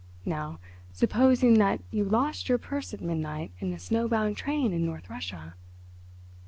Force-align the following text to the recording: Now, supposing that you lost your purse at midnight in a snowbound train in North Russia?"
Now, 0.25 0.59
supposing 0.91 1.59
that 1.59 1.79
you 1.91 2.03
lost 2.03 2.49
your 2.49 2.57
purse 2.57 2.91
at 2.91 3.01
midnight 3.01 3.51
in 3.59 3.71
a 3.71 3.77
snowbound 3.77 4.35
train 4.35 4.73
in 4.73 4.83
North 4.83 5.11
Russia?" 5.11 5.53